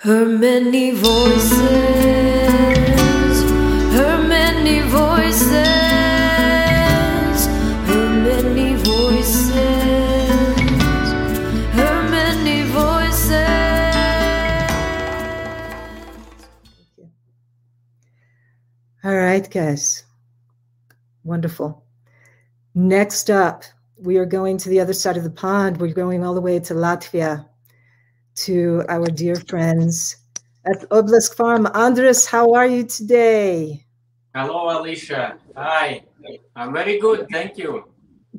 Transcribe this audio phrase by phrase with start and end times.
[0.00, 1.60] Her many voices,
[3.94, 5.50] her many voices,
[7.86, 9.54] her many voices,
[11.72, 13.48] her many voices.
[19.04, 20.04] All right, guys.
[21.22, 21.82] Wonderful.
[22.74, 23.64] Next up,
[23.96, 25.78] we are going to the other side of the pond.
[25.78, 27.46] We're going all the way to Latvia
[28.36, 30.16] to our dear friends
[30.66, 31.66] at Obelisk Farm.
[31.66, 33.84] Andris, how are you today?
[34.34, 35.36] Hello, Alicia.
[35.56, 36.02] Hi.
[36.56, 37.26] I'm very good.
[37.30, 37.84] Thank you.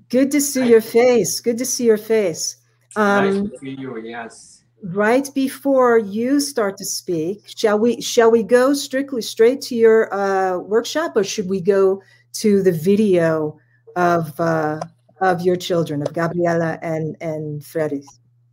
[0.09, 1.39] Good to see your face.
[1.39, 2.57] Good to see your face.
[2.97, 3.97] nice Um, to see you.
[3.99, 4.63] Yes.
[4.83, 10.13] right before you start to speak, shall we shall we go strictly straight to your
[10.13, 12.01] uh, workshop, or should we go
[12.33, 13.57] to the video
[13.95, 14.79] of uh,
[15.21, 18.03] of your children, of Gabriela and and Freddy?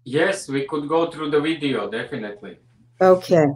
[0.04, 2.58] Yes, we could go through the video, definitely.
[3.00, 3.46] Okay.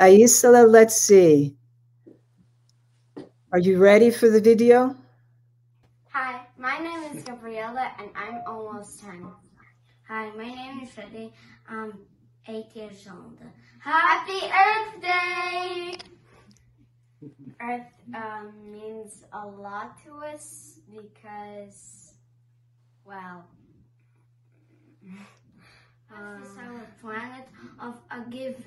[0.00, 1.54] Aisela, let's see.
[3.52, 4.96] Are you ready for the video?
[6.08, 9.26] Hi, my name is Gabriella and I'm almost 10.
[10.08, 11.32] Hi, my name is Freddy.
[11.68, 11.98] I'm
[12.48, 13.38] 8 years old.
[13.78, 15.98] Happy Earth Day!
[17.60, 22.14] Earth um, means a lot to us because,
[23.04, 23.44] well,
[26.16, 27.46] Earth is our planet
[27.80, 28.64] of a give,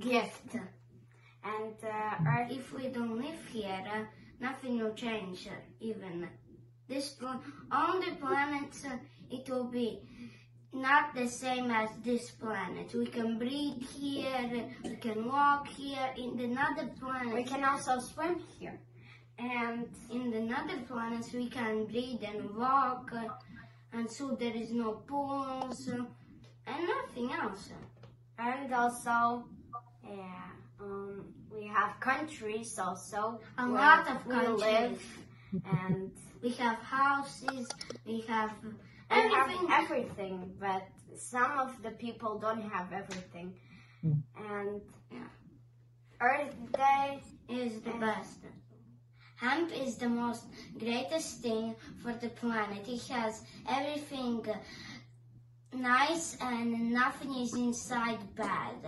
[0.00, 0.54] gift.
[1.44, 4.04] And uh, Earth, if we don't live here, uh,
[4.40, 5.46] nothing will change.
[5.46, 6.28] Uh, even
[6.88, 8.96] this pl- on the planet, uh,
[9.30, 10.00] it will be
[10.72, 12.92] not the same as this planet.
[12.94, 14.68] We can breathe here.
[14.84, 16.10] We can walk here.
[16.16, 18.78] In another planet, we can also swim here.
[19.38, 23.10] And in another planets, we can breathe and walk.
[23.14, 23.28] uh,
[23.92, 26.04] and so there is no pools uh,
[26.68, 27.70] and nothing else.
[28.38, 29.44] And also,
[30.04, 31.24] yeah, um,
[31.54, 33.40] we have countries also.
[33.58, 34.60] A lot of we countries.
[34.60, 35.02] live,
[35.64, 36.10] and
[36.42, 37.68] We have houses,
[38.06, 39.68] we have we have everything.
[39.72, 40.86] everything, but
[41.16, 43.54] some of the people don't have everything.
[44.04, 44.22] Mm.
[44.36, 44.80] And
[46.20, 48.38] Earth Day is the best.
[49.36, 50.44] Hemp is the most
[50.78, 52.86] greatest thing for the planet.
[52.88, 54.44] It has everything
[55.72, 58.86] nice and nothing is inside bad.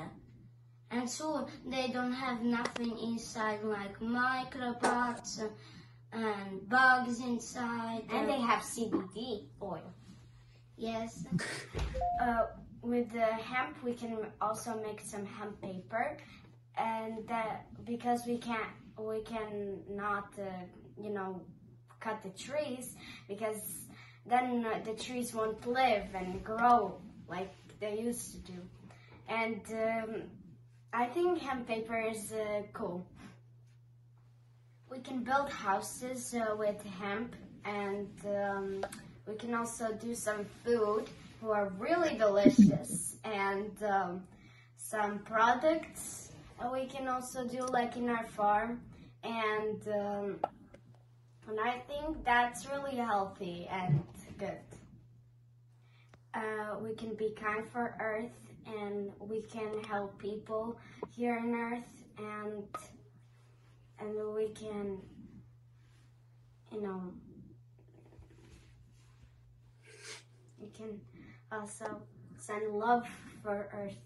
[0.91, 5.41] And so they don't have nothing inside like microbots
[6.13, 8.03] and bugs inside.
[8.11, 9.95] and they have CBD oil.
[10.77, 11.25] yes.
[12.21, 12.45] Uh,
[12.83, 16.17] with the hemp, we can also make some hemp paper,
[16.77, 20.45] and that because we can't, we can not, uh,
[21.03, 21.41] you know,
[22.01, 22.95] cut the trees
[23.29, 23.87] because
[24.27, 26.95] then uh, the trees won't live and grow
[27.29, 28.59] like they used to do.
[29.29, 30.23] And um,
[30.93, 33.07] I think hemp paper is uh, cool.
[34.91, 38.85] We can build houses uh, with hemp, and um,
[39.27, 41.09] we can also do some food
[41.41, 44.25] who are really delicious, and um,
[44.77, 46.33] some products
[46.73, 48.81] we can also do like in our farm,
[49.23, 50.41] and um,
[51.49, 54.03] and I think that's really healthy and
[54.39, 54.59] good.
[56.33, 58.33] Uh, we can be kind for Earth,
[58.67, 60.79] and we can help people
[61.15, 62.65] here on Earth, and
[63.99, 64.99] and we can,
[66.73, 67.03] you know,
[70.59, 71.01] we can
[71.53, 72.03] also
[72.39, 73.07] send love
[73.43, 73.99] for Earth,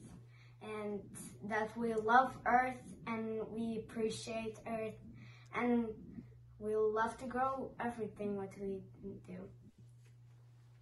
[0.62, 1.00] and
[1.44, 4.94] that we love Earth and we appreciate Earth,
[5.54, 5.86] and
[6.64, 8.80] we love to grow everything what we
[9.26, 9.40] do.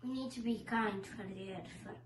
[0.03, 1.97] We need to be kind for the earth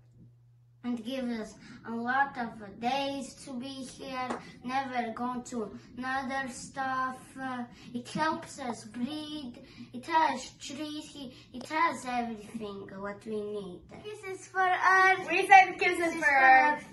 [0.83, 1.55] and give us
[1.87, 4.29] a lot of days to be here,
[4.63, 7.17] never go to another stuff.
[7.39, 9.57] Uh, it helps us breathe.
[9.93, 11.31] It has trees.
[11.53, 13.81] It- has everything what we need.
[14.03, 15.27] Kisses for Earth.
[15.29, 16.85] We said kisses for Earth.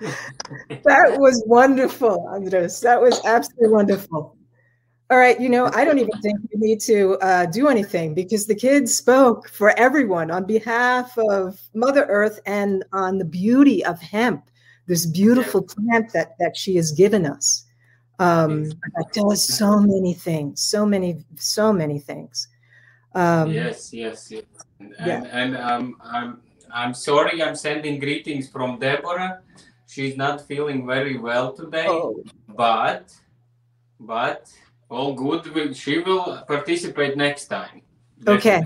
[0.00, 2.80] That was wonderful, Andris.
[2.82, 4.36] That was absolutely wonderful.
[5.08, 8.46] All right, you know, I don't even think we need to uh, do anything because
[8.46, 14.00] the kids spoke for everyone on behalf of Mother Earth and on the beauty of
[14.00, 14.50] hemp,
[14.86, 17.64] this beautiful plant that that she has given us.
[18.18, 22.48] Um, that does so many things, so many, so many things.
[23.14, 24.42] Um, yes, yes, yes.
[24.80, 25.22] And, yeah.
[25.22, 26.40] and, and um, I'm
[26.74, 27.42] I'm sorry.
[27.42, 29.40] I'm sending greetings from Deborah.
[29.86, 33.14] She's not feeling very well today, Oh, but
[34.00, 34.50] but
[34.88, 35.76] all good.
[35.76, 37.82] She will participate next time.
[38.26, 38.62] Okay.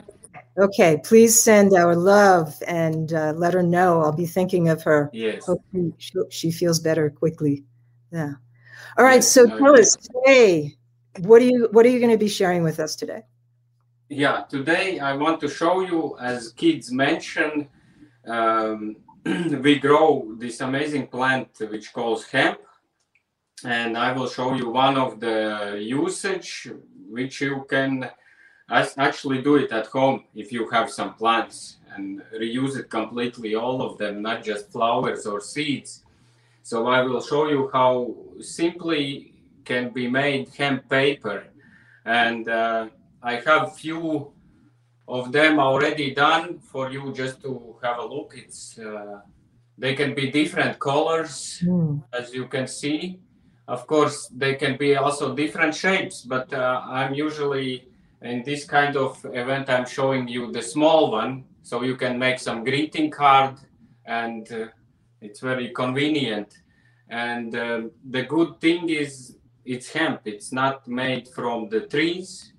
[0.58, 4.00] Okay, please send our love and uh, let her know.
[4.02, 5.10] I'll be thinking of her.
[5.12, 5.46] Yes.
[5.46, 7.64] Hope she, she- she feels better quickly.
[8.12, 8.32] Yeah.
[8.98, 9.16] All right.
[9.16, 10.76] Yes, So no, tell us today,
[11.20, 13.22] what are you what are you going to be sharing with us today?
[14.08, 17.68] Yeah, today I want to show you, as kids mentioned,
[18.26, 18.96] um,
[19.62, 22.58] we grow this amazing plant which calls hemp,
[23.64, 26.70] and I will show you one of the usage
[27.08, 28.10] which you can
[28.68, 33.82] actually do it at home if you have some plants and reuse it completely, all
[33.82, 36.04] of them, not just flowers or seeds.
[36.62, 39.34] So I will show you how simply
[39.64, 41.44] can be made hemp paper,
[42.04, 42.48] and.
[42.48, 42.88] Uh,
[43.22, 44.32] I have few
[45.10, 48.34] of them already done for you just to have a look.
[48.36, 49.20] It's uh,
[49.76, 51.62] they can be different colors
[52.12, 53.18] as you can see.
[53.66, 57.88] Of course, they can be also different shapes, but uh, I'm usually
[58.22, 59.68] in this kind of event.
[59.68, 63.54] I'm showing you the small one, so you can make some greeting card,
[64.06, 64.66] and uh,
[65.20, 66.58] it's very convenient.
[67.08, 70.22] And uh, the good thing is it's hemp.
[70.24, 72.52] It's not made from the trees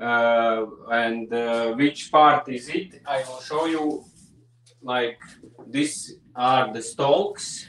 [0.00, 3.00] and uh, which part is it?
[3.06, 4.04] I will show you
[4.82, 5.18] like
[5.66, 7.66] these are the stalks.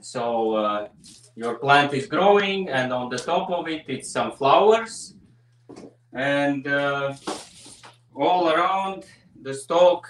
[0.00, 0.88] So uh,
[1.34, 5.14] your plant is growing and on the top of it it's some flowers.
[6.12, 7.14] And uh,
[8.14, 9.04] all around
[9.42, 10.08] the stalk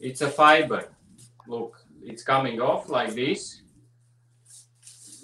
[0.00, 0.92] it's a fiber.
[1.46, 3.62] Look it's coming off like this.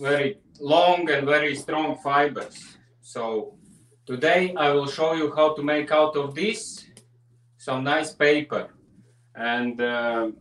[0.00, 2.76] Very long and very strong fibers.
[3.00, 3.54] So
[4.04, 6.84] Today I will show you how to make out of this
[7.56, 8.74] some nice paper.
[9.36, 10.32] And uh,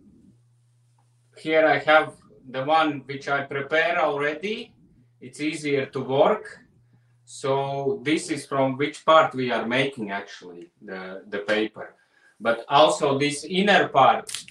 [1.38, 2.16] here I have
[2.50, 4.74] the one which I prepare already.
[5.20, 6.60] It's easier to work.
[7.26, 11.94] So this is from which part we are making actually the, the paper.
[12.40, 14.44] But also this inner part,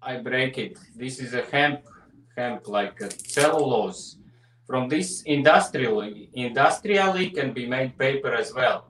[0.00, 0.78] I break it.
[0.96, 1.82] This is a hemp,
[2.34, 4.16] hemp like a cellulose
[4.70, 8.84] from this industrially industrially can be made paper as well.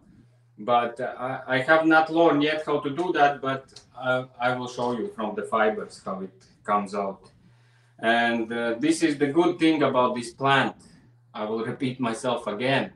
[0.58, 3.64] But uh, I, I have not learned yet how to do that but
[3.98, 7.22] uh, i will show you from the fibers how it comes out.
[7.98, 10.76] And uh, this is the good thing about this plant.
[11.32, 12.92] I will repeat myself again.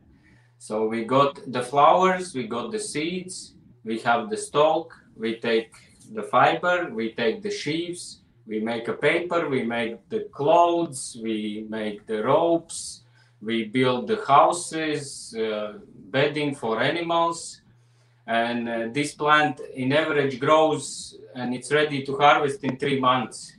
[0.58, 3.54] So we got the flowers we got the seeds
[3.88, 5.72] we have the stalk we take
[6.18, 8.02] the fiber we take the shives
[8.46, 13.04] we make a paper we make the clothes we make the ropes
[13.44, 15.74] we build the houses uh,
[16.10, 17.60] bedding for animals.
[18.26, 23.56] And uh, this plant in average grows and it's ready to harvest in three months.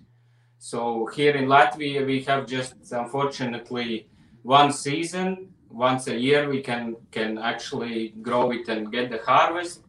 [0.57, 4.07] So here in latvia we have just unfortunately
[4.41, 5.53] one season.
[5.69, 9.81] Once a year we can can actually grow it and get the harvest.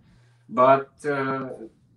[0.48, 1.48] But uh,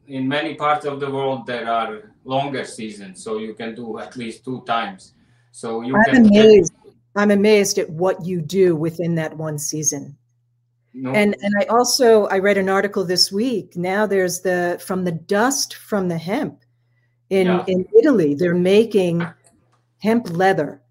[0.08, 1.94] in many parts of the world there are
[2.24, 3.16] longer season.
[3.16, 5.14] so you can do at least two times
[5.52, 6.74] so you I'm can amazed.
[7.16, 10.16] I'm amazed at what you do within that one season.
[10.94, 13.76] no, And and I also I read an article this week.
[13.76, 16.64] Now there's the from the dust from the hemp
[17.30, 17.64] in Yeah.
[17.68, 18.36] in Italy.
[18.36, 19.26] They're making
[20.00, 20.82] hemp leather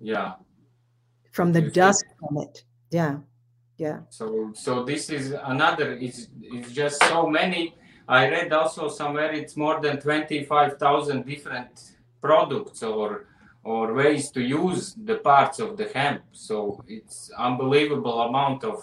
[0.00, 0.34] yeah
[1.32, 2.64] from the You dust from it.
[2.90, 3.18] Yeah.
[3.78, 3.98] Yeah.
[4.10, 7.74] so so this is another it's, it's just so many
[8.08, 13.26] i read also somewhere it's more than 25000 different products or
[13.66, 16.22] or ways to use the parts of the hemp.
[16.30, 18.78] So it's unbelievable amount of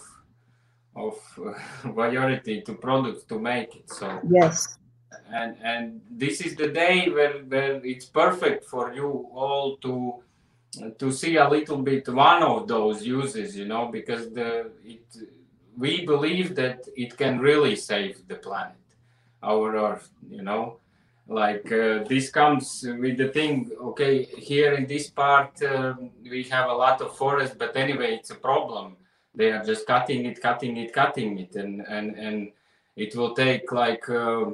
[0.96, 1.54] of uh,
[2.02, 4.20] variety to products to make it so.
[4.30, 4.78] Yes.
[5.42, 9.10] and and this is the day where, where it's perfect for you
[9.42, 9.94] all to
[11.02, 14.50] to see a little bit one of those uses you know because the
[14.94, 15.06] it
[15.84, 18.83] we believe that it can really save the planet
[19.44, 20.80] our earth you know?
[21.28, 26.70] Like uh, this comes with the thing okay here in this part um, we have
[26.70, 28.98] a lot of forest but anyway it's a problem.
[29.34, 32.52] They are just cutting it cutting it cutting it and and and
[32.96, 34.52] it will take like uh,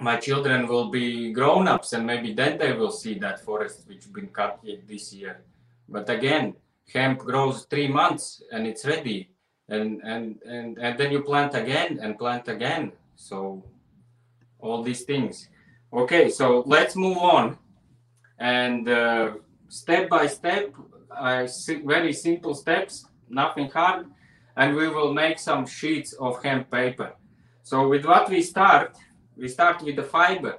[0.00, 4.28] my children will be grown-ups and maybe then they will see that forest which been
[4.28, 5.42] cut this year.
[5.88, 6.54] But again
[6.92, 9.30] hemp grows three months and it's ready.
[9.68, 12.92] And and and, and then you plant again and plant again.
[13.16, 13.64] So
[14.62, 15.48] all these things.
[15.92, 17.58] Okay so let's move on.
[18.38, 19.32] And uh,
[19.68, 20.74] step by step
[21.46, 24.06] see very simple steps nothing hard.
[24.56, 27.12] And we will make some sheets of hemp paper.
[27.62, 28.96] So with what we start
[29.36, 30.58] we start with the fiber.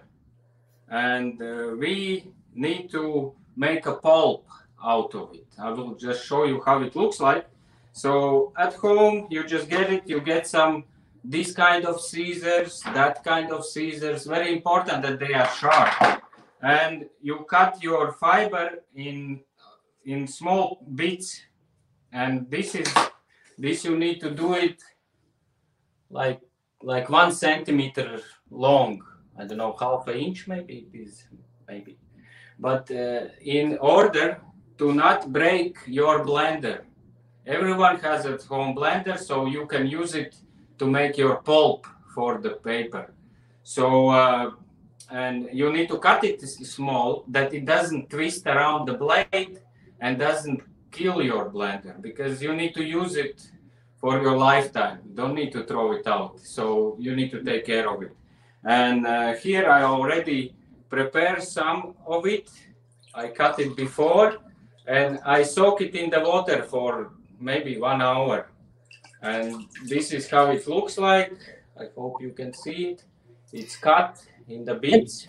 [0.89, 4.45] And uh, we need to make a pulp
[4.83, 5.47] out of it.
[5.57, 7.47] I will just show you how it looks like.
[7.93, 10.83] So at home you just get it you get some
[11.23, 14.25] this kind of scissors, that kind of scissors.
[14.25, 16.21] Very important that they are sharp.
[16.61, 19.41] And you cut your fiber in
[20.05, 21.41] in small bits.
[22.11, 22.93] And this is
[23.57, 24.81] this you need to do it
[26.09, 26.41] like
[26.81, 29.01] like one centimeter long.
[29.37, 31.23] I don't know half an inch maybe it is
[31.67, 31.97] maybe.
[32.59, 34.41] But uh, in order
[34.77, 36.81] to not break your blender,
[37.45, 40.35] everyone has a home blender, so you can use it
[40.79, 43.13] to make your pulp for the paper.
[43.63, 44.51] So, uh,
[45.09, 49.59] and you need to cut it small that it doesn't twist around the blade
[49.99, 50.61] and doesn't
[50.91, 53.47] kill your blender because you need to use it
[53.97, 54.99] for your lifetime.
[55.07, 56.39] You don't need to throw it out.
[56.39, 58.15] So you need to take care of it.
[58.63, 60.55] And uh, here I already
[60.89, 62.49] prepare some of it.
[63.13, 64.37] I cut it before
[64.87, 68.47] and I soak it in the water for maybe one hour
[69.23, 71.33] and this is how it looks like.
[71.79, 73.03] I hope you can see it.
[73.51, 75.25] It's cut in the bits.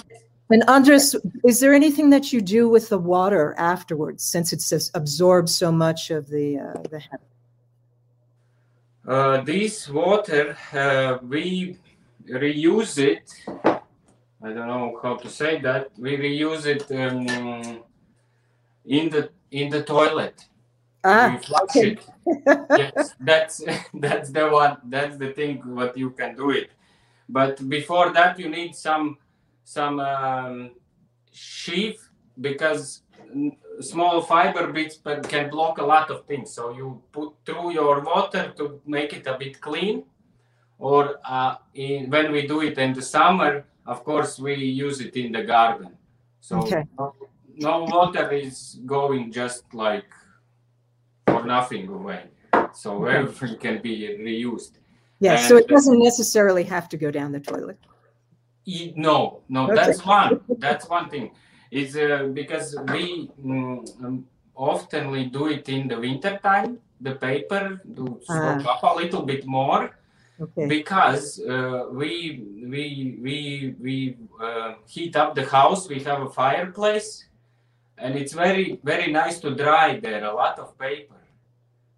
[0.50, 4.90] And Andris, is there anything that you do with the water afterwards, since it says
[4.94, 7.22] absorbs so much of the uh, the hemp?
[9.06, 11.78] Uh, this water, uh, we
[12.28, 13.32] reuse it.
[13.56, 15.90] I don't know how to say that.
[15.98, 17.82] We reuse it um,
[18.84, 20.44] in the in the toilet.
[21.04, 21.92] Ah, flush okay.
[21.92, 22.06] it.
[22.72, 23.62] yes, that's
[23.94, 24.78] that's the one.
[24.84, 25.62] That's the thing.
[25.74, 26.70] What you can do it,
[27.28, 29.18] but before that you need some
[29.64, 30.70] some um,
[31.32, 32.08] sheath
[32.40, 33.02] because
[33.80, 36.52] small fiber bits but can block a lot of things.
[36.52, 40.04] So you put through your water to make it a bit clean,
[40.78, 45.16] or uh, in, when we do it in the summer, of course we use it
[45.16, 45.96] in the garden.
[46.40, 46.84] So Okay.
[46.98, 47.14] no,
[47.56, 50.06] no water is going just like
[51.46, 52.22] nothing away.
[52.72, 54.72] So everything can be reused.
[55.20, 55.36] yeah.
[55.48, 57.78] So it doesn't necessarily have to go down the toilet.
[58.66, 59.74] E- No, no, Okay.
[59.76, 60.40] that's one.
[60.58, 61.30] That's one thing.
[61.70, 66.78] It's uh, because we mm, um, oftenly do it in the winter time.
[67.00, 69.90] The paper do soak up a little bit more
[70.40, 70.66] Okay.
[70.66, 72.10] because uh, we
[72.72, 72.84] we
[73.26, 73.36] we
[73.84, 73.94] we
[74.40, 75.88] uh, heat up the house.
[75.88, 77.26] We have a fireplace,
[77.98, 80.24] and it's very very nice to dry there.
[80.24, 81.13] A lot of paper.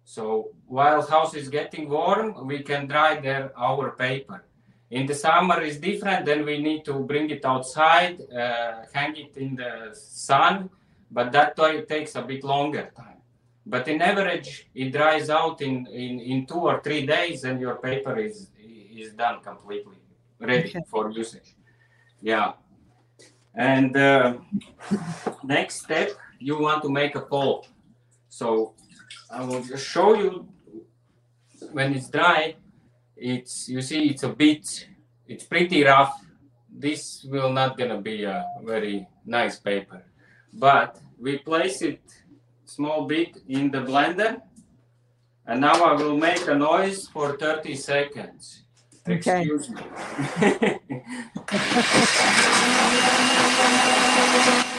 [0.07, 4.45] So while house is getting warm, we can dry there our paper.
[4.89, 6.25] In the summer is different.
[6.25, 10.69] Then we need to bring it outside, uh, hang it in the sun,
[11.11, 13.19] but that ta- takes a bit longer time.
[13.65, 17.75] But in average, it dries out in, in, in two or three days, and your
[17.75, 18.49] paper is
[19.03, 19.99] is done completely,
[20.39, 20.83] ready Okay.
[20.87, 21.49] for usage.
[22.21, 22.53] Yeah.
[23.53, 24.35] And uh,
[25.43, 26.09] next step,
[26.39, 27.65] you want to make a pulp.
[28.29, 28.73] So
[29.29, 30.47] I will just show you
[31.71, 32.55] when it's dry.
[33.15, 34.87] It's you see it's a bit
[35.27, 36.23] it's pretty rough.
[36.69, 40.03] This will not gonna be a very nice paper,
[40.53, 42.01] but we place it
[42.65, 44.41] small bit in the blender,
[45.45, 48.63] and now I will make a noise for 30 seconds.
[49.09, 49.41] Okay.
[49.41, 49.81] Excuse me.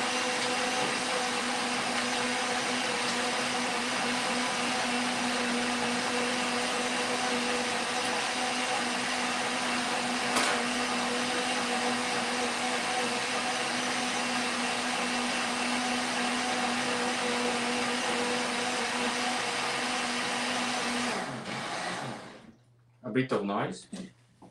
[23.18, 23.80] bit of noise.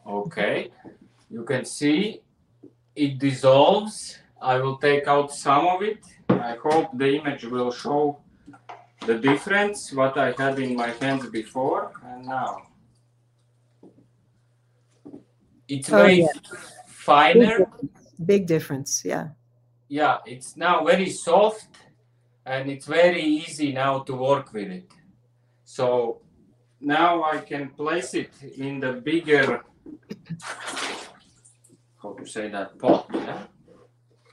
[0.06, 0.58] Okay,
[1.36, 2.00] you can see
[3.04, 3.96] it dissolves.
[4.54, 6.02] I will take out some of it.
[6.30, 8.02] I hope the image will show
[9.10, 12.52] the difference what I had in my hands before and now.
[15.68, 16.28] It's Oh, way yeah.
[16.34, 17.58] Big finer.
[17.58, 17.92] difference.
[18.32, 18.92] Big difference.
[19.06, 19.28] Yeah.
[19.90, 21.72] Yeah, it's now very soft
[22.46, 24.90] and it's very easy now to work with it.
[25.64, 26.22] So
[26.80, 29.64] now I can place it in the bigger,
[32.02, 33.44] how to say that, pot, yeah?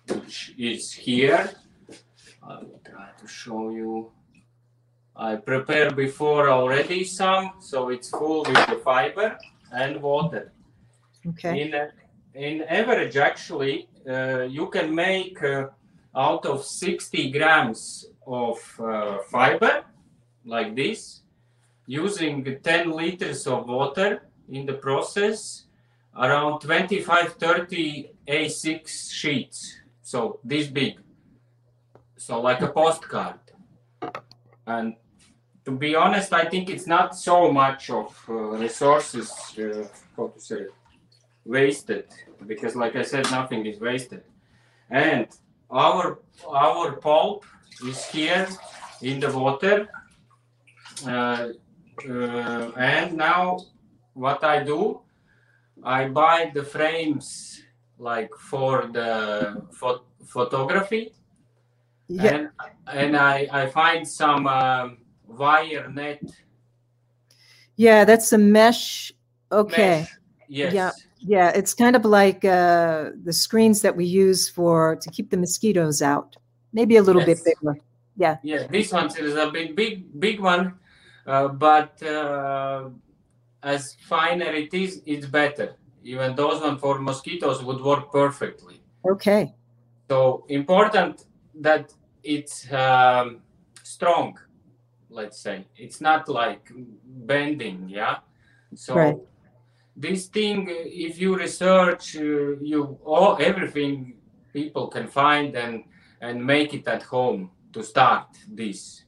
[0.09, 1.51] which is here.
[2.43, 4.13] I will try to show you.
[5.17, 9.39] I prepared before already some, so it's full with the fiber
[9.73, 10.53] and water.
[11.27, 11.63] Okay.
[11.63, 11.75] In
[12.35, 15.69] in average, actually, uh, you can make uh,
[16.17, 19.85] out of 60 grams of uh, fiber,
[20.45, 21.24] like this,
[21.87, 25.65] using 10 liters of water in the process,
[26.17, 29.79] around 25 30 A6 sheets.
[30.03, 30.99] So this big.
[32.17, 33.41] So like a postcard.
[34.67, 34.95] And
[35.65, 39.87] to be honest, I think it's not so much of uh, resources, uh,
[40.17, 40.67] how to say,
[41.45, 42.07] wasted,
[42.47, 44.23] because like I said, nothing is wasted.
[44.91, 45.27] And
[45.71, 47.45] our our pulp
[47.87, 48.47] is here
[49.03, 49.89] in the water.
[51.07, 51.49] Uh,
[52.09, 53.59] uh, and now
[54.15, 55.01] what I do,
[55.83, 57.63] I buy the frames
[57.99, 61.13] like for the pho- photography
[62.09, 62.49] Yeah, and
[62.87, 66.21] and I I find some um, wire net.
[67.77, 69.13] yeah, that's a mesh.
[69.51, 70.01] Okay.
[70.01, 70.13] mesh.
[70.49, 70.73] Yes.
[70.75, 70.91] Yeah.
[71.27, 75.39] Yeah, it's kind of like uh, the screens that we use for to keep the
[75.39, 76.37] mosquitoes out.
[76.75, 77.43] Maybe a little Yes.
[77.43, 77.79] bit bigger.
[78.17, 78.37] Yeah.
[78.43, 80.75] Yeah, this one is a big big big one,
[81.27, 82.91] but uh,
[83.63, 85.77] as finer it is, it's better.
[86.03, 88.83] Even those one for mosquitoes would work perfectly.
[89.09, 89.55] Okay.
[90.11, 91.25] So important
[91.61, 93.41] that it's um,
[93.83, 94.39] strong.
[95.09, 96.71] Let's say it's not like
[97.05, 97.89] bending.
[97.89, 98.19] Yeah.
[98.75, 99.17] So Right.
[99.97, 104.15] this thing, if you research, uh, you all everything
[104.53, 105.85] people can find and
[106.21, 109.04] and make it at home to start this.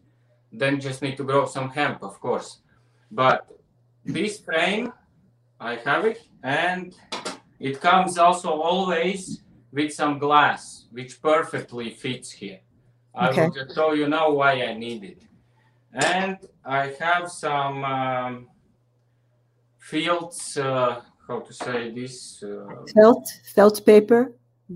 [0.52, 2.58] Then just need to grow some hemp, of course.
[3.10, 3.46] But
[4.04, 4.92] this frame,
[5.60, 6.94] I have it, and
[7.60, 12.60] it comes also always with some glass, which perfectly fits here.
[13.14, 13.46] I Okay.
[13.46, 15.22] will just show you now why I need it.
[15.92, 18.48] And I have some um,
[19.78, 22.42] fields, uh, how to say this?
[22.42, 24.32] Uh, Felt felt paper.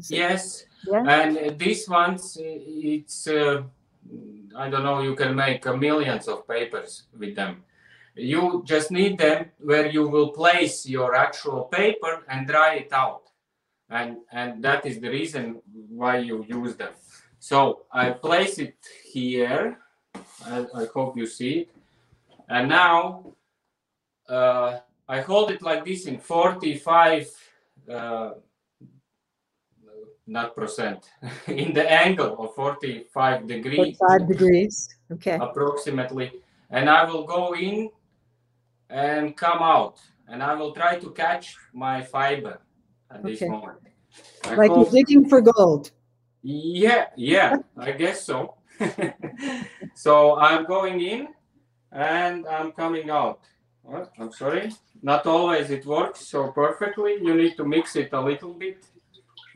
[0.08, 1.04] Yes, Yeah.
[1.06, 3.62] and uh, these ones, it's, uh,
[4.56, 7.62] I don't know, you can make uh, millions of papers with them.
[8.16, 13.22] You just need them where you will place your actual paper and dry it out.
[13.88, 16.92] And, and that is the reason why you use them.
[17.38, 19.78] So I place it here.
[20.44, 21.70] I, I hope you see it.
[22.48, 23.32] And now
[24.28, 27.30] uh, I hold it like this in 45
[27.90, 28.30] uh,
[30.30, 31.10] not percent.
[31.48, 33.98] In the angle of 45 degrees.
[34.08, 34.88] Five degrees.
[35.12, 35.36] Okay.
[35.40, 36.30] approximately.
[36.70, 37.90] And i will go in
[38.88, 39.96] and come out.
[40.28, 42.60] And i will try to catch my fiber
[43.10, 43.78] at this moment.
[44.44, 45.90] I Like you're digging for gold.
[46.42, 48.54] yeah yeah i guess so.
[50.04, 51.22] So i'm going in
[51.90, 53.40] and i'm coming out.
[53.82, 54.12] What?
[54.20, 54.70] I'm sorry.
[55.02, 57.12] Not always it works so perfectly.
[57.26, 58.78] You need to mix it a little bit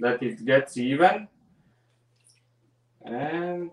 [0.01, 1.29] that it gets even
[3.05, 3.71] and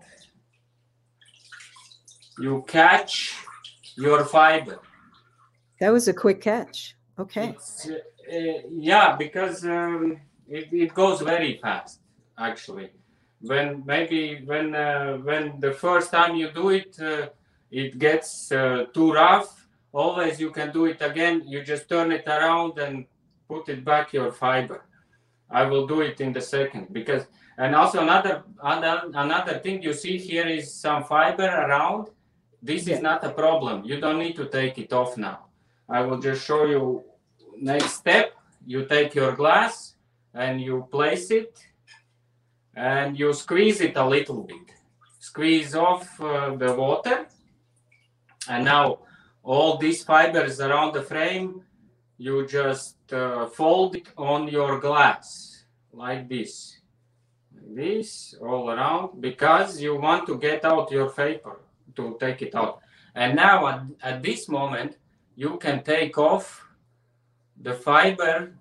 [2.38, 3.34] you catch
[3.96, 4.80] your fiber
[5.82, 6.94] That was a quick catch.
[7.18, 7.56] Okay.
[7.90, 11.98] uh, yeah, because um, it, it goes very fast
[12.38, 12.90] actually.
[13.40, 17.30] When maybe when uh, when the first time you do it, uh,
[17.72, 19.66] it gets uh, too rough.
[19.92, 21.42] Always you can do it again.
[21.46, 23.06] You just turn it around and
[23.48, 24.84] put it back your fiber.
[25.52, 27.26] I will do it in the second because
[27.58, 32.08] and also another another another thing you see here is some fiber around.
[32.62, 32.96] This Yeah.
[32.96, 33.84] is not a problem.
[33.84, 35.38] You don't need to take it off now.
[35.88, 37.04] I will just show you
[37.60, 38.26] next step.
[38.66, 39.96] You take your glass
[40.32, 41.52] and you place it
[42.74, 44.66] and you squeeze it a little bit.
[45.18, 47.26] Squeeze off uh, the water.
[48.48, 49.00] And now
[49.42, 51.62] all these fibers around the frame,
[52.22, 56.52] you just uh, fold it on your glass like this.
[57.54, 61.58] Like this all around because you want to get out your vapor
[61.96, 62.78] to take it out.
[63.14, 64.98] And now at, at this moment,
[65.34, 66.64] you can take off
[67.60, 68.54] the fiber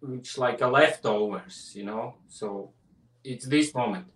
[0.00, 2.70] which like a leftovers you know so
[3.24, 4.06] it's this moment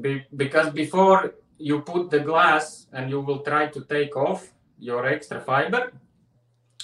[0.00, 5.06] Be- because before you put the glass and you will try to take off your
[5.06, 5.92] extra fiber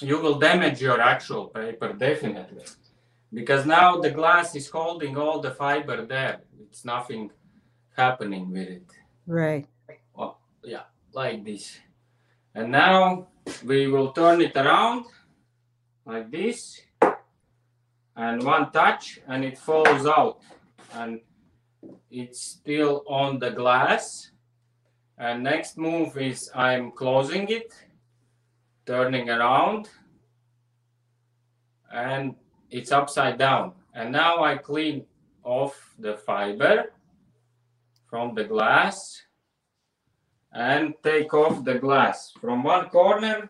[0.01, 2.63] you will damage your actual paper definitely
[3.33, 7.31] because now the glass is holding all the fiber there it's nothing
[7.95, 8.91] happening with it
[9.27, 9.67] Right.
[10.17, 11.77] Oh, yeah, like this.
[12.55, 13.27] And now
[13.63, 15.05] we will turn it around
[16.05, 16.81] like this
[18.15, 20.39] and one touch and it falls out
[20.93, 21.19] and
[22.09, 24.31] it's still on the glass.
[25.17, 27.73] And next move is I'm closing it,
[28.87, 29.89] turning around
[31.91, 32.35] and
[32.71, 33.73] it's upside down.
[33.93, 35.05] And now I clean
[35.43, 36.93] off the fiber
[38.09, 39.21] from the glass
[40.53, 42.31] and take off the glass.
[42.39, 43.49] From one corner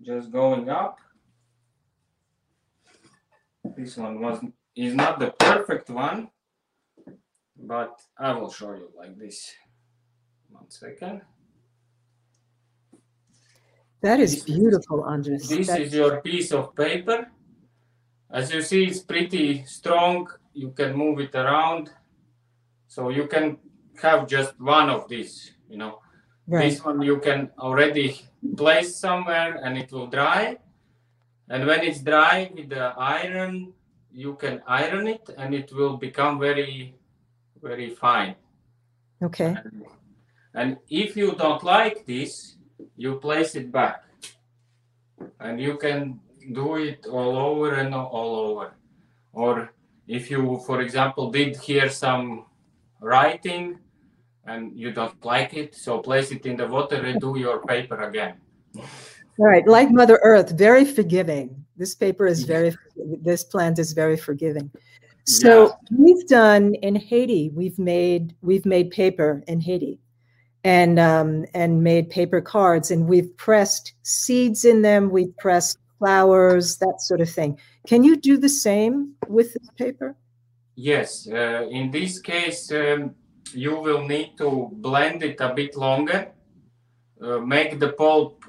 [0.00, 0.98] just going up.
[3.76, 4.38] This one was
[4.76, 6.28] is not the perfect one
[7.56, 9.54] but i will show you like this.
[10.50, 11.22] One second
[14.04, 15.48] That is beautiful, Andris.
[15.48, 17.18] This That- is your piece of paper.
[18.30, 20.28] As you see, it's pretty strong.
[20.52, 21.84] You can move it around.
[22.86, 23.46] So you can
[24.02, 25.34] have just one of these,
[25.70, 25.94] you know.
[26.46, 26.68] right.
[26.68, 28.08] This one you can already
[28.60, 30.58] place somewhere and it will dry.
[31.48, 33.72] And when it's dry with the iron,
[34.12, 36.94] you can iron it and it will become very,
[37.62, 38.34] very fine.
[39.22, 39.52] Okay.
[39.64, 39.86] And,
[40.60, 42.58] and if you don't like this,
[42.96, 44.04] you place it back.
[45.40, 46.20] And you can
[46.52, 48.74] do it all over and all over.
[49.32, 49.72] Or
[50.06, 52.46] if you, for example, did here some
[53.00, 53.78] writing
[54.46, 58.02] and you don't like it, so place it in the water, and do your paper
[58.02, 58.34] again.
[58.76, 59.66] All right.
[59.66, 61.64] Like Mother Earth, very forgiving.
[61.76, 64.70] This paper is very, this plant is very forgiving.
[65.26, 69.98] So we've done in Haiti, we've made, we've made paper in Haiti
[70.64, 75.10] and, um, and made paper cards and we've pressed seeds in them.
[75.10, 77.58] We've pressed flowers, that sort of thing.
[77.86, 80.16] Can you do the same with this paper?
[80.74, 83.14] Yes, uh, in this case, um,
[83.52, 86.32] you will need to blend it a bit longer,
[87.22, 88.42] uh, make the pulp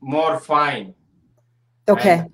[0.00, 0.94] more fine.
[1.88, 2.26] Okay.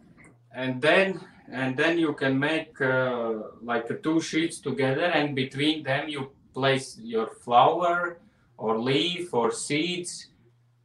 [0.55, 1.21] and then
[1.53, 6.99] and then you can make uh, like two sheets together and between them you place
[7.01, 8.19] your flower
[8.59, 10.29] or leaf or seeds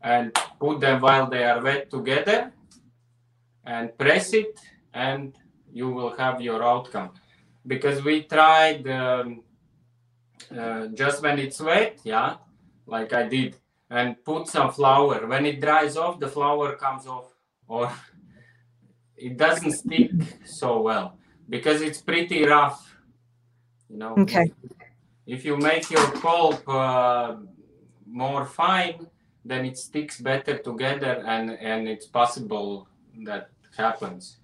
[0.02, 2.52] and put them while they are wet together
[3.66, 4.60] and press it
[4.94, 5.36] and
[5.72, 7.12] you will have your outcome.
[7.66, 9.44] Because we tried um,
[10.58, 12.36] uh, just when it's wet yeah
[12.88, 13.56] like i did
[13.92, 15.28] and put some flour.
[15.28, 17.34] When it dries off the flour comes off
[17.68, 17.92] or
[19.18, 20.12] it doesn't stick
[20.46, 21.18] so well
[21.50, 22.96] because it's pretty rough
[23.90, 24.16] you know.
[24.20, 24.52] Okay.
[25.28, 27.36] if you make your pulp uh,
[28.12, 29.08] more fine
[29.46, 32.88] then it sticks better together and and it's possible
[33.26, 34.38] that happens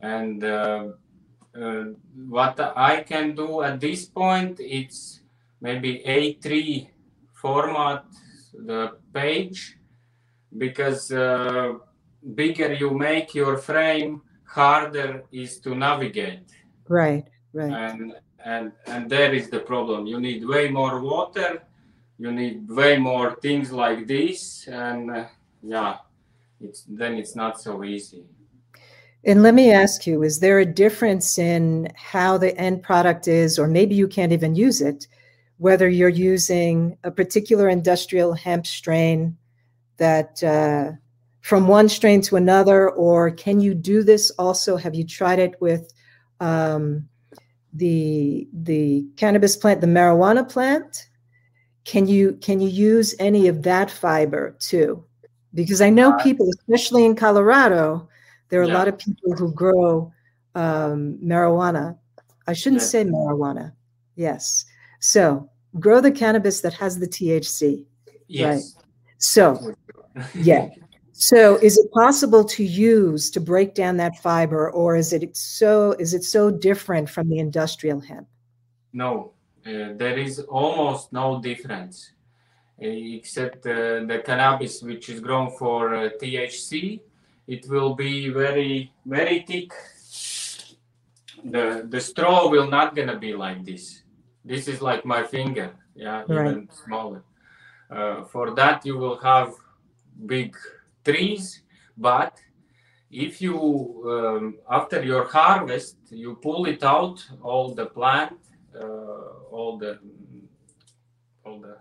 [0.00, 0.84] and uh,
[1.60, 1.84] uh,
[2.28, 5.20] what i can do at this point it's
[5.60, 6.88] maybe a3
[7.32, 8.04] format
[8.66, 9.76] the page
[10.58, 11.72] because uh,
[12.34, 16.46] bigger you make your frame harder is to navigate
[16.88, 17.26] Right.
[17.54, 17.72] Right.
[17.72, 21.62] and and and there is the problem you need way more water
[22.22, 25.24] you need way more things like this and uh,
[25.62, 25.96] yeah
[26.60, 28.24] it's then it's not so easy
[29.24, 33.56] And let me ask you, is there a difference in how the end product is,
[33.56, 35.06] or maybe you can't even use it,
[35.58, 39.36] whether you're using a particular industrial hemp strain
[39.98, 40.90] that uh,
[41.40, 44.76] from one strain to another, or can you do this also?
[44.76, 45.92] Have you tried it with
[46.40, 47.08] um,
[47.72, 51.08] the the cannabis plant, the marijuana plant?
[51.84, 55.04] Can you can you use any of that fiber too?
[55.54, 58.08] Because I know people, especially in Colorado,
[58.48, 60.12] there are a lot of people who grow
[60.54, 61.98] um, marijuana.
[62.46, 62.88] I shouldn't Yeah.
[62.88, 63.72] say marijuana.
[64.16, 64.64] Yes.
[65.00, 65.48] So
[65.80, 67.84] grow the cannabis that has the THC.
[68.28, 68.76] yes
[69.18, 69.74] So,
[70.34, 70.68] yeah.
[71.12, 75.92] So is it possible to use to break down that fiber or is it so
[75.98, 78.26] is it so different from the industrial hemp?
[78.92, 79.32] no
[79.64, 82.12] there is almost no difference
[82.82, 87.00] uh, except uh, the cannabis which is grown for uh, thc
[87.46, 89.72] it will be very very thick.
[91.44, 94.02] The the straw will not gonna be like this.
[94.44, 96.46] This is like my finger yeah Right.
[96.46, 97.22] even smaller.
[97.90, 99.52] Uh, for that you will have
[100.26, 100.56] big
[101.04, 101.62] trees
[101.98, 102.38] but
[103.10, 103.56] if you
[104.08, 108.51] um, after your harvest you pull it out all the plant uh,
[109.50, 109.98] all the
[111.44, 111.76] all the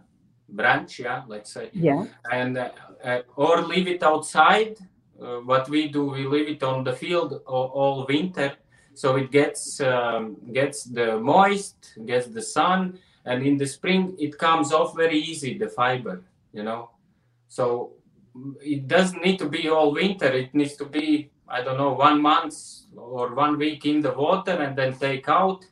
[0.50, 2.06] branch yeah let's say Yeah.
[2.32, 2.70] and uh,
[3.04, 4.78] uh, or leave it outside.
[5.22, 8.54] Uh, what we do, we leave it on the field all, all winter,
[8.96, 14.36] so it gets um, gets the moist, gets the sun, and in the spring it
[14.40, 16.24] comes off very easy the fiber,
[16.54, 16.90] you know.
[17.48, 17.92] So
[18.36, 20.26] mm, it doesn't need to be all winter.
[20.44, 22.56] It needs to be I don't know one month
[22.96, 25.64] or one week in the water and then take out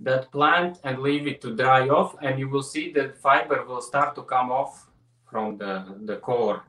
[0.00, 3.80] that plant and leave it to dry off, and you will see that fiber will
[3.80, 4.86] start to come off
[5.30, 6.64] from the, the core.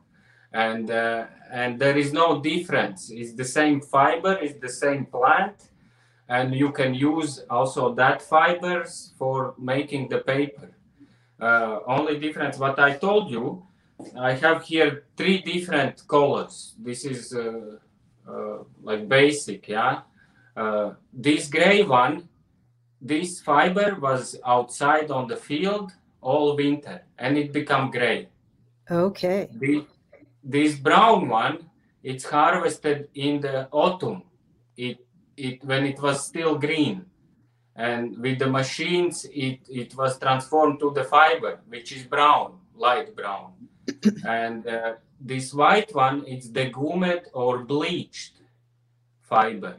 [0.54, 3.10] And uh, and there is no difference.
[3.10, 5.70] It's the same fiber it's the same plant
[6.30, 10.72] and you can use also that fibers for making the paper.
[11.40, 13.64] Uh, only difference what i told you
[14.18, 16.74] i have here three different colors.
[16.80, 17.78] This is uh,
[18.28, 20.02] uh, like basic yeah?
[20.56, 22.28] Uh, this gray one
[23.02, 28.28] this fiber was outside on the field all winter and it become gray
[28.90, 29.50] Okay.
[29.52, 29.86] the,
[30.44, 31.68] this brown one
[32.08, 34.24] it's harvested in the autumn.
[34.78, 35.00] It
[35.36, 37.06] it when it was still green,
[37.76, 43.14] and with the machines it it was transformed to the fiber, which is brown, light
[43.14, 43.54] brown,
[44.26, 48.36] and uh, this white one it's degummed or bleached
[49.22, 49.76] fiber.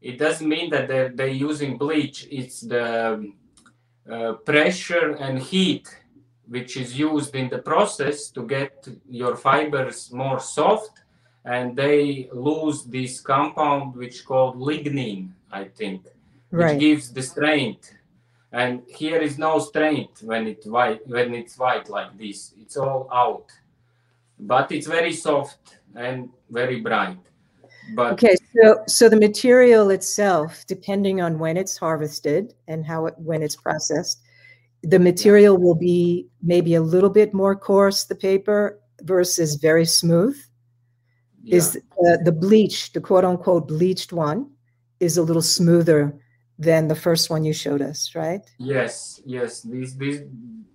[0.00, 2.26] It doesn't mean that they're, they're using bleach.
[2.30, 3.32] It's the
[4.10, 5.88] uh, pressure and heat
[6.48, 11.02] which is used in the process to get your fibers more soft
[11.44, 16.04] and they lose this compound which called lignin i think
[16.50, 16.80] which Right.
[16.80, 17.92] gives the strength
[18.52, 23.06] and here is no strength when it white when it's white like this it's all
[23.12, 23.48] out
[24.40, 27.18] but it's very soft and very bright
[27.94, 33.14] but Okay, so so the material itself, depending on when it's harvested and how it
[33.18, 34.20] when it's processed,
[34.82, 40.36] the material will be maybe a little bit more coarse, the paper versus very smooth.
[41.42, 41.56] yeah.
[41.56, 44.50] Is uh, the bleach, the quote unquote bleached one,
[45.00, 46.18] is a little smoother
[46.58, 48.40] than the first one you showed us, right?
[48.58, 49.62] Yes, yes.
[49.62, 50.22] This this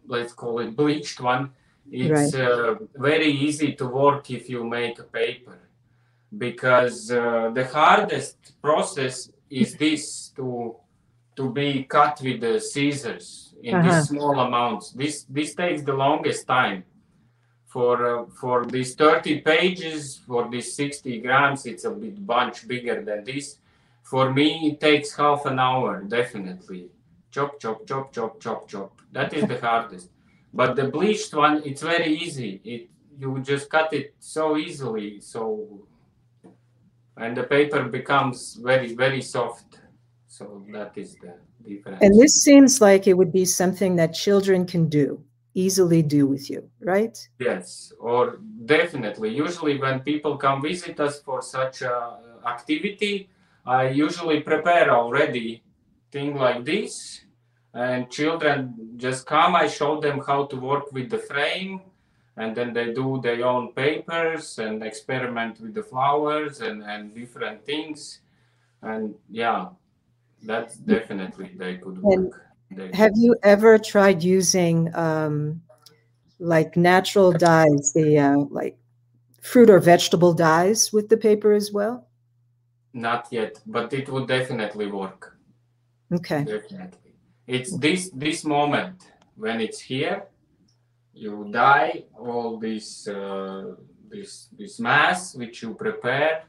[0.08, 1.52] let's call it bleached one.
[1.92, 5.60] It's uh, very easy to work if you make a paper,
[6.38, 10.76] because uh, the hardest process is this to
[11.36, 13.84] to be cut with the scissors in Uh-huh.
[13.90, 14.92] these small amounts.
[14.92, 16.84] This this takes the longest time.
[17.68, 23.02] For uh, for these 30 pages, for these 60 grams, it's a bit bunch bigger
[23.04, 23.58] than this.
[24.04, 26.90] For me, it takes half an hour, definitely
[27.32, 29.02] chop, chop, chop, chop, chop, chop.
[29.12, 30.10] That is the hardest.
[30.54, 32.62] But the bleached one, it's very easy.
[32.64, 35.42] It you just cut it so easily, so
[37.18, 39.80] and the paper becomes very, very soft.
[40.28, 41.36] So that is the
[41.68, 42.00] difference.
[42.02, 45.24] And this seems like it would be something that children can do,
[45.54, 47.16] easily do with you, right?
[47.40, 49.30] Yes, or definitely.
[49.30, 53.30] Usually, when people come visit us for such a activity,
[53.66, 55.64] I usually prepare already
[56.12, 57.22] thing like this,
[57.74, 59.56] and children just come.
[59.56, 61.82] I show them how to work with the frame,
[62.38, 67.66] and then they do their own papers and experiment with the flowers and and different
[67.66, 68.22] things,
[68.82, 69.68] and yeah,
[70.44, 72.42] that's definitely they could work.
[72.72, 75.62] They- Have you ever tried using um,
[76.40, 78.78] like natural dyes, the uh, like
[79.42, 82.08] fruit or vegetable dyes with the paper as well?
[82.94, 85.38] Not yet, but it would definitely work.
[86.12, 86.44] Okay.
[86.44, 87.14] Definitely.
[87.48, 89.04] It's this this moment
[89.36, 90.24] when it's here,
[91.14, 93.76] you dye all this uh,
[94.10, 96.44] this this mass which you prepare,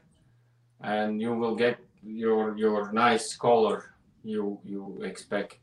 [0.81, 5.57] and you will get your your nice color you you expect.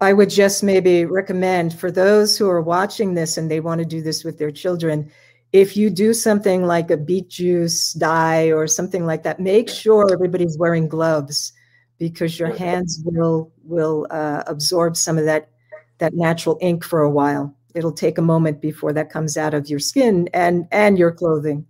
[0.00, 3.84] I would just maybe recommend for those who are watching this and they want to
[3.84, 5.10] do this with their children,
[5.52, 10.12] if you do something like a beet juice dye or something like that, make sure
[10.12, 11.52] everybody's wearing gloves
[11.98, 15.50] because your hands will will uh, absorb some of that
[15.98, 17.54] that natural ink for a while.
[17.74, 21.66] It'll take a moment before that comes out of your skin and and your clothing.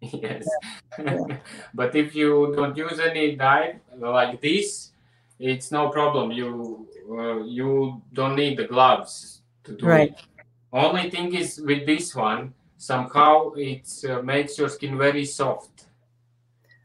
[0.00, 0.46] yes.
[1.74, 4.92] but if you don't use any dye like this,
[5.38, 6.30] it's no problem.
[6.32, 10.10] You uh, you don't need the gloves to do Right.
[10.10, 10.20] it.
[10.72, 15.86] Only thing is with this one, somehow it uh, makes your skin very soft.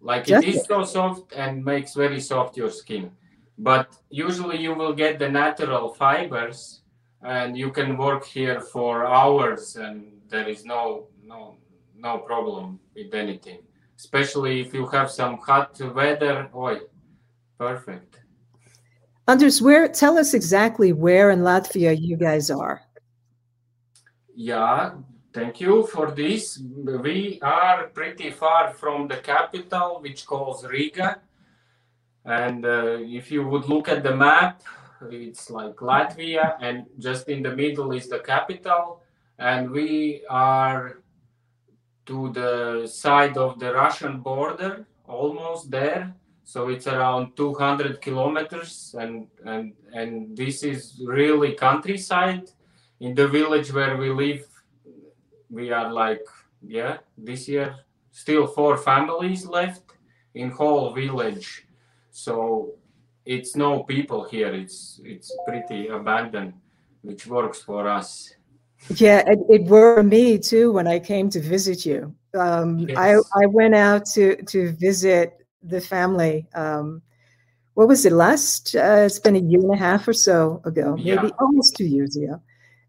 [0.01, 3.11] Like Does it is so soft and makes very soft your skin.
[3.57, 6.81] But usually you will get the natural fibers,
[7.21, 11.57] and you can work here for hours, and there is no no
[11.97, 13.59] no problem with anything.
[13.97, 16.49] Especially if you have some hot weather.
[16.55, 16.79] Oi,
[17.57, 18.21] perfect.
[19.27, 22.81] Andris, where tell us exactly where in Latvia you guys are.
[24.33, 24.93] Yeah,
[25.33, 26.59] thank you for this.
[26.59, 31.19] We are pretty far from the capital, which calls Riga.
[32.25, 34.63] And uh, if you would look at the map,
[35.09, 39.01] it's like Latvia, and just in the middle is the capital.
[39.37, 41.01] And we are
[42.05, 46.13] to the side of the Russian border, almost there.
[46.43, 52.49] So it's around 200 kilometers, and and and this is really countryside
[52.99, 54.45] in the village where we live
[55.49, 56.25] we are like
[56.61, 57.75] yeah this year
[58.11, 59.83] still four families left
[60.35, 61.65] in whole village
[62.11, 62.73] so
[63.35, 66.53] it's no people here it's it's pretty abandoned
[67.07, 68.09] which works for us
[69.05, 71.99] Yeah, it, it were me too when I came to visit you.
[72.33, 73.31] Um, I Yes.
[73.41, 75.27] I went out to to visit
[75.73, 76.35] the family.
[76.63, 76.87] Um,
[77.77, 78.75] what was it last?
[78.75, 81.39] Uh, it's been a year and a half or so ago, maybe Yeah.
[81.43, 82.35] almost two years ago.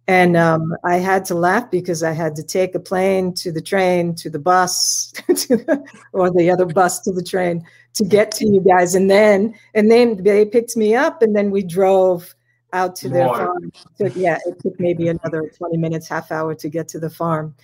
[0.06, 3.60] And um, I had to laugh because I had to take a plane to the
[3.60, 8.32] train to the bus to the, or the other bus to the train to get
[8.32, 8.94] to you guys.
[8.94, 12.34] And then and then they picked me up and then we drove
[12.72, 13.72] out to their farm.
[13.96, 17.54] So, yeah, it took maybe another 20 minutes, half hour to get to the farm.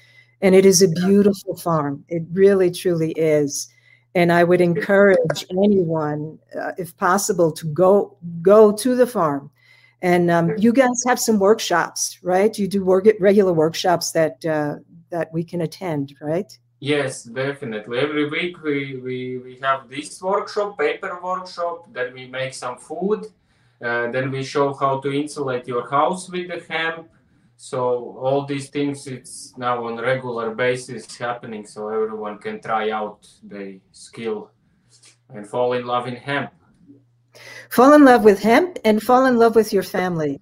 [0.41, 2.05] And it is a beautiful farm.
[2.09, 3.69] It really, truly is.
[4.15, 9.51] And I would encourage anyone, uh, if possible, to go go to the farm.
[10.03, 12.57] And um, you guys have some workshops, right?
[12.59, 14.77] You do work regular workshops that uh,
[15.11, 16.53] that we can attend, right?
[16.81, 17.99] Yes, definitely.
[17.99, 23.27] Every week we, we, we have this workshop, paper workshop, then we make some food,
[23.83, 27.09] uh, then we show how to insulate your house with the hemp.
[27.57, 33.27] So all these things it's now on regular basis happening so everyone can try out
[33.43, 34.51] the skill
[35.31, 36.51] and fall in love in hemp.
[37.71, 40.41] Fall in love with hemp and fall in love with your family.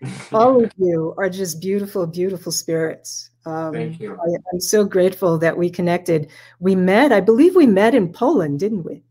[0.32, 3.30] All of you are just beautiful, beautiful spirits.
[3.46, 4.14] Um, Thank you.
[4.14, 6.30] I, I'm so grateful that we connected.
[6.60, 9.02] We met, I believe we met in Poland, didn't we?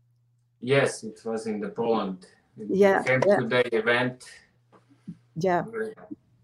[0.60, 2.26] Yes, it was in the Poland.
[2.56, 3.36] Yeah, Hemp yeah.
[3.36, 4.24] Today event.
[5.36, 5.62] Yeah.
[5.70, 5.94] Very,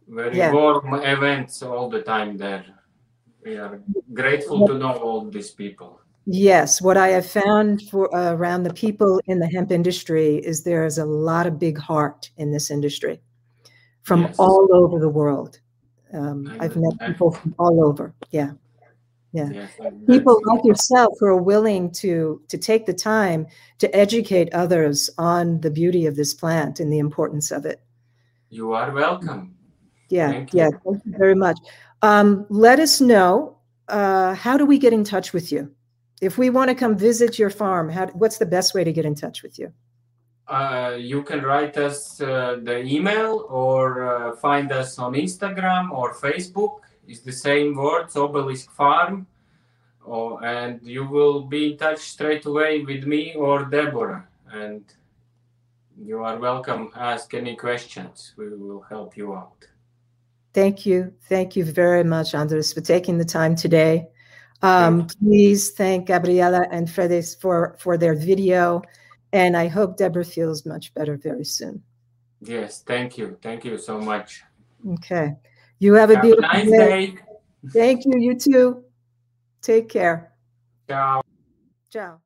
[0.08, 0.52] very Yeah.
[0.52, 2.64] warm events all the time there.
[3.44, 3.80] We are
[4.12, 6.00] grateful to know all these people.
[6.26, 10.62] Yes, what I have found for uh, around the people in the hemp industry is
[10.64, 13.20] there is a lot of big heart in this industry
[14.02, 14.36] from Yes.
[14.38, 15.60] all over the world.
[16.14, 18.14] Um, I've met people from all over.
[18.30, 18.52] Yeah.
[19.32, 19.50] Yeah.
[19.52, 19.70] Yes,
[20.06, 23.46] People like yourself who are willing to to take the time
[23.78, 27.80] to educate others on the beauty of this plant and the importance of it.
[28.50, 29.56] You are welcome.
[30.08, 30.80] Yeah, Thank yeah, you.
[30.84, 31.58] thank you very much.
[32.02, 33.56] Um, let us know
[33.88, 35.74] uh, how do we get in touch with you?
[36.24, 39.04] If we want to come visit your farm, how, what's the best way to get
[39.04, 39.72] in touch with you?
[40.48, 46.14] Uh, you can write us uh, the email or uh, find us on Instagram or
[46.14, 46.80] Facebook.
[47.06, 49.26] It's the same words, Obelisk Farm.
[50.06, 54.26] Oh, and you will be in touch straight away with me or Deborah.
[54.50, 54.82] And
[55.98, 56.90] you are welcome.
[56.96, 58.32] Ask any questions.
[58.38, 59.66] We will help you out.
[60.54, 61.12] Thank you.
[61.28, 64.08] Thank you very much, Andris, for taking the time today.
[64.64, 68.82] Um, please thank Gabriela and Fredes for, for their video.
[69.32, 71.82] And I hope Deborah feels much better very soon.
[72.40, 73.36] Yes, thank you.
[73.42, 74.42] Thank you so much.
[74.94, 75.34] Okay.
[75.80, 77.06] You have a Have a beautiful nice day.
[77.06, 77.18] day.
[77.72, 78.12] Thank you.
[78.18, 78.84] You too.
[79.60, 80.32] Take care.
[80.88, 81.22] Ciao.
[81.90, 82.23] Ciao.